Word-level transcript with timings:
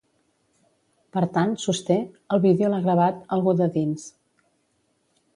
Per 1.17 1.21
tant, 1.35 1.51
sosté, 1.63 1.97
el 2.37 2.41
vídeo 2.45 2.71
l’ha 2.71 2.79
gravat 2.85 3.19
‘algú 3.37 3.53
de 3.61 3.67
dins’. 3.77 4.07